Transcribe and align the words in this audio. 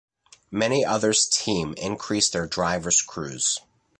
Many 0.49 0.83
others 0.83 1.27
team 1.31 1.75
increase 1.77 2.27
their 2.27 2.47
drivers 2.47 3.03
crews. 3.03 3.59